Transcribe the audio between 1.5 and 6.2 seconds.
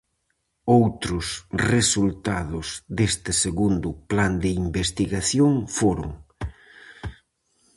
resultados deste segundo Plan de Investigación foron: